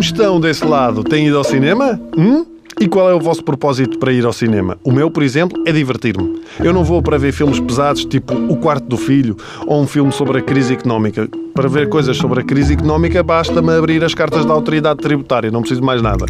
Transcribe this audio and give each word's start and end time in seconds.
estão 0.00 0.40
desse 0.40 0.64
lado 0.64 1.04
têm 1.04 1.28
ido 1.28 1.36
ao 1.36 1.44
cinema? 1.44 2.00
Hum? 2.16 2.44
E 2.80 2.88
qual 2.88 3.10
é 3.10 3.14
o 3.14 3.20
vosso 3.20 3.44
propósito 3.44 3.98
para 3.98 4.10
ir 4.10 4.24
ao 4.24 4.32
cinema? 4.32 4.78
O 4.82 4.90
meu, 4.90 5.10
por 5.10 5.22
exemplo, 5.22 5.62
é 5.66 5.72
divertir-me. 5.72 6.40
Eu 6.60 6.72
não 6.72 6.82
vou 6.82 7.02
para 7.02 7.18
ver 7.18 7.30
filmes 7.30 7.60
pesados, 7.60 8.06
tipo 8.06 8.32
O 8.34 8.56
Quarto 8.56 8.86
do 8.86 8.96
Filho, 8.96 9.36
ou 9.66 9.82
um 9.82 9.86
filme 9.86 10.10
sobre 10.10 10.38
a 10.38 10.42
crise 10.42 10.72
económica. 10.72 11.28
Para 11.52 11.68
ver 11.68 11.90
coisas 11.90 12.16
sobre 12.16 12.40
a 12.40 12.42
crise 12.42 12.72
económica, 12.72 13.22
basta-me 13.22 13.76
abrir 13.76 14.02
as 14.02 14.14
cartas 14.14 14.46
da 14.46 14.54
autoridade 14.54 15.00
tributária, 15.00 15.50
não 15.50 15.60
preciso 15.60 15.82
mais 15.82 16.00
nada. 16.00 16.24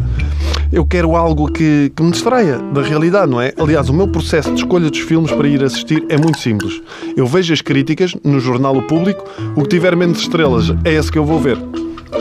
Eu 0.73 0.85
quero 0.85 1.15
algo 1.15 1.47
que, 1.53 1.93
que 1.95 2.03
me 2.03 2.11
distraia 2.11 2.59
da 2.59 2.83
realidade, 2.83 3.31
não 3.31 3.41
é? 3.41 3.53
Aliás, 3.57 3.89
o 3.89 3.95
meu 3.95 4.09
processo 4.09 4.51
de 4.51 4.61
escolha 4.61 4.91
dos 4.91 5.01
filmes 5.01 5.31
para 5.31 5.47
ir 5.47 5.63
assistir 5.63 6.05
é 6.09 6.17
muito 6.17 6.41
simples. 6.41 6.83
Eu 7.17 7.27
vejo 7.27 7.53
as 7.53 7.61
críticas 7.61 8.17
no 8.25 8.41
jornal 8.41 8.77
O 8.77 8.83
Público, 8.83 9.25
o 9.55 9.63
que 9.63 9.69
tiver 9.69 9.95
menos 9.95 10.19
estrelas 10.21 10.75
é 10.85 10.95
esse 10.95 11.13
que 11.13 11.19
eu 11.19 11.25
vou 11.25 11.39
ver. 11.39 11.59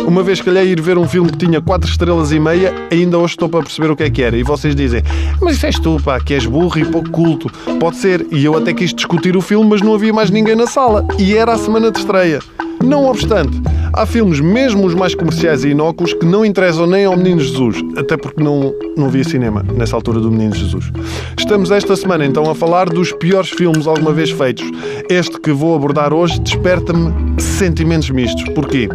Uma 0.05 0.23
vez 0.23 0.39
que 0.39 0.45
calhei 0.45 0.71
ir 0.71 0.81
ver 0.81 0.97
um 0.97 1.07
filme 1.07 1.31
que 1.31 1.37
tinha 1.37 1.61
4 1.61 1.89
estrelas 1.89 2.31
e 2.31 2.39
meia, 2.39 2.73
ainda 2.91 3.17
hoje 3.17 3.33
estou 3.33 3.49
para 3.49 3.61
perceber 3.63 3.91
o 3.91 3.95
que 3.95 4.03
é 4.03 4.09
que 4.09 4.21
era. 4.21 4.37
E 4.37 4.43
vocês 4.43 4.75
dizem, 4.75 5.03
mas 5.41 5.55
isso 5.55 5.65
és 5.65 5.79
tu, 5.79 5.99
pá, 6.03 6.19
que 6.19 6.33
és 6.33 6.45
burro 6.45 6.79
e 6.79 6.85
pouco 6.85 7.09
culto. 7.09 7.49
Pode 7.79 7.97
ser. 7.97 8.25
E 8.31 8.43
eu 8.45 8.55
até 8.55 8.73
quis 8.73 8.93
discutir 8.93 9.35
o 9.35 9.41
filme, 9.41 9.69
mas 9.69 9.81
não 9.81 9.93
havia 9.93 10.13
mais 10.13 10.29
ninguém 10.29 10.55
na 10.55 10.67
sala. 10.67 11.05
E 11.17 11.35
era 11.35 11.53
a 11.53 11.57
semana 11.57 11.91
de 11.91 11.99
estreia. 11.99 12.39
Não 12.83 13.05
obstante, 13.07 13.61
há 13.91 14.05
filmes, 14.05 14.39
mesmo 14.39 14.85
os 14.85 14.95
mais 14.95 15.13
comerciais 15.13 15.65
e 15.65 15.69
inócuos, 15.69 16.13
que 16.13 16.25
não 16.25 16.45
interessam 16.45 16.87
nem 16.87 17.03
ao 17.03 17.17
Menino 17.17 17.41
Jesus, 17.41 17.77
até 17.97 18.15
porque 18.15 18.41
não, 18.41 18.73
não 18.95 19.09
via 19.09 19.23
cinema 19.23 19.65
nessa 19.75 19.97
altura 19.97 20.21
do 20.21 20.31
Menino 20.31 20.55
Jesus. 20.55 20.89
Estamos 21.37 21.71
esta 21.71 21.95
semana 21.97 22.25
então 22.25 22.49
a 22.49 22.55
falar 22.55 22.87
dos 22.87 23.11
piores 23.11 23.49
filmes 23.49 23.85
alguma 23.85 24.13
vez 24.13 24.31
feitos. 24.31 24.63
Este 25.09 25.39
que 25.41 25.51
vou 25.51 25.75
abordar 25.75 26.13
hoje 26.13 26.39
desperta-me 26.39 27.13
sentimentos 27.37 28.09
mistos. 28.11 28.45
Porquê? 28.53 28.87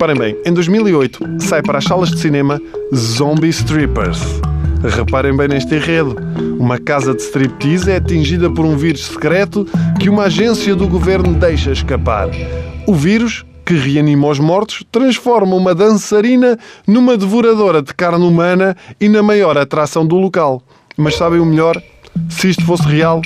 Reparem 0.00 0.16
bem, 0.16 0.36
em 0.46 0.52
2008 0.54 1.20
sai 1.40 1.60
para 1.60 1.76
as 1.76 1.84
salas 1.84 2.08
de 2.08 2.18
cinema 2.18 2.58
Zombie 2.94 3.50
Strippers. 3.50 4.18
Reparem 4.96 5.36
bem 5.36 5.48
neste 5.48 5.74
enredo. 5.74 6.16
Uma 6.58 6.78
casa 6.78 7.12
de 7.12 7.20
striptease 7.20 7.90
é 7.90 7.96
atingida 7.96 8.48
por 8.48 8.64
um 8.64 8.78
vírus 8.78 9.04
secreto 9.04 9.66
que 10.00 10.08
uma 10.08 10.22
agência 10.22 10.74
do 10.74 10.88
governo 10.88 11.34
deixa 11.34 11.72
escapar. 11.72 12.30
O 12.86 12.94
vírus, 12.94 13.44
que 13.62 13.74
reanima 13.74 14.28
os 14.28 14.38
mortos, 14.38 14.82
transforma 14.90 15.54
uma 15.54 15.74
dançarina 15.74 16.58
numa 16.86 17.14
devoradora 17.14 17.82
de 17.82 17.92
carne 17.92 18.24
humana 18.24 18.74
e 18.98 19.06
na 19.06 19.22
maior 19.22 19.58
atração 19.58 20.06
do 20.06 20.16
local. 20.16 20.62
Mas 20.96 21.16
sabem 21.16 21.40
o 21.40 21.44
melhor? 21.44 21.76
Se 22.30 22.48
isto 22.48 22.64
fosse 22.64 22.84
real, 22.84 23.20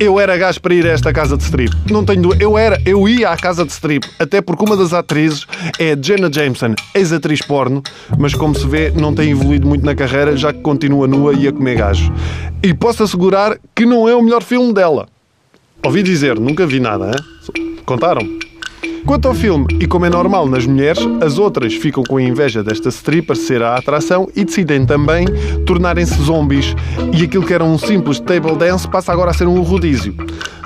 eu 0.00 0.20
era 0.20 0.36
gajo 0.36 0.60
para 0.60 0.74
ir 0.74 0.86
a 0.86 0.90
esta 0.90 1.12
casa 1.12 1.36
de 1.36 1.42
strip. 1.42 1.74
Não 1.90 2.04
tenho 2.04 2.22
dúvida. 2.22 2.42
Eu 2.42 2.56
era, 2.56 2.80
eu 2.86 3.08
ia 3.08 3.30
à 3.30 3.36
casa 3.36 3.64
de 3.64 3.72
strip. 3.72 4.08
Até 4.18 4.40
porque 4.40 4.64
uma 4.64 4.76
das 4.76 4.92
atrizes 4.92 5.46
é 5.78 5.96
Jenna 6.00 6.32
Jameson, 6.32 6.74
ex-atriz 6.94 7.42
porno, 7.42 7.82
mas 8.16 8.34
como 8.34 8.54
se 8.54 8.66
vê, 8.66 8.90
não 8.90 9.14
tem 9.14 9.30
evoluído 9.30 9.66
muito 9.66 9.84
na 9.84 9.94
carreira, 9.94 10.36
já 10.36 10.52
que 10.52 10.60
continua 10.60 11.06
nua 11.06 11.32
e 11.32 11.48
a 11.48 11.52
comer 11.52 11.76
gajo. 11.76 12.12
E 12.62 12.72
posso 12.72 13.02
assegurar 13.02 13.58
que 13.74 13.84
não 13.84 14.08
é 14.08 14.14
o 14.14 14.22
melhor 14.22 14.42
filme 14.42 14.72
dela. 14.72 15.08
Ouvi 15.84 16.02
dizer, 16.02 16.38
nunca 16.38 16.66
vi 16.66 16.80
nada, 16.80 17.10
hein? 17.10 17.76
Contaram? 17.84 18.37
Quanto 19.08 19.26
ao 19.26 19.32
filme, 19.32 19.64
e 19.80 19.86
como 19.86 20.04
é 20.04 20.10
normal 20.10 20.46
nas 20.46 20.66
mulheres, 20.66 21.02
as 21.22 21.38
outras 21.38 21.72
ficam 21.72 22.04
com 22.04 22.18
a 22.18 22.22
inveja 22.22 22.62
desta 22.62 22.90
stripper 22.90 23.34
ser 23.34 23.62
a 23.62 23.74
atração 23.74 24.28
e 24.36 24.44
decidem 24.44 24.84
também 24.84 25.24
tornarem-se 25.64 26.22
zombies. 26.22 26.76
E 27.18 27.24
aquilo 27.24 27.46
que 27.46 27.54
era 27.54 27.64
um 27.64 27.78
simples 27.78 28.20
table 28.20 28.54
dance 28.56 28.86
passa 28.86 29.10
agora 29.10 29.30
a 29.30 29.32
ser 29.32 29.46
um 29.48 29.62
rodízio. 29.62 30.14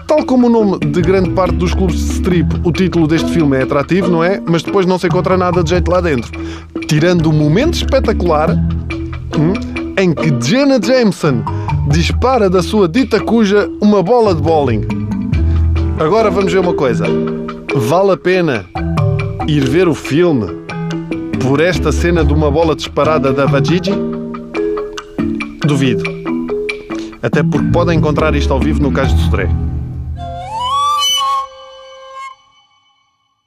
Tal 0.09 0.25
como 0.25 0.49
o 0.49 0.51
nome 0.51 0.77
de 0.81 1.01
grande 1.01 1.31
parte 1.31 1.55
dos 1.55 1.73
clubes 1.73 1.95
de 1.95 2.15
strip, 2.15 2.61
o 2.65 2.73
título 2.73 3.07
deste 3.07 3.31
filme 3.31 3.57
é 3.59 3.63
atrativo, 3.63 4.11
não 4.11 4.25
é? 4.25 4.43
Mas 4.45 4.65
depois 4.65 4.87
não 4.87 4.99
se 4.99 5.07
encontra 5.07 5.37
nada 5.37 5.63
de 5.63 5.71
jeito 5.71 5.89
lá 5.89 6.01
dentro. 6.01 6.33
Tirando 6.89 7.27
o 7.27 7.33
momento 7.33 7.75
espetacular 7.75 8.51
hum, 9.39 9.53
em 9.97 10.13
que 10.13 10.35
Jenna 10.45 10.81
Jameson 10.83 11.45
dispara 11.89 12.51
da 12.51 12.61
sua 12.61 12.89
dita 12.89 13.21
cuja 13.21 13.71
uma 13.81 14.03
bola 14.03 14.35
de 14.35 14.43
bowling. 14.43 14.81
Agora 16.01 16.29
vamos 16.29 16.53
ver 16.53 16.59
uma 16.59 16.75
coisa. 16.75 17.07
Vale 17.75 18.13
a 18.13 18.17
pena 18.17 18.67
ir 19.49 19.67
ver 19.69 19.89
o 19.89 19.95
filme 19.95 20.47
por 21.41 21.61
esta 21.61 21.91
cena 21.91 22.23
de 22.23 22.33
uma 22.33 22.51
bola 22.51 22.77
disparada 22.77 23.33
da 23.33 23.47
Vajiji? 23.47 23.93
Duvido. 25.67 26.03
Até 27.23 27.43
porque 27.43 27.71
podem 27.73 27.99
encontrar 27.99 28.35
isto 28.35 28.53
ao 28.53 28.61
vivo 28.61 28.83
no 28.83 28.93
Cais 28.93 29.13
do 29.13 29.21
Sodré. 29.21 29.49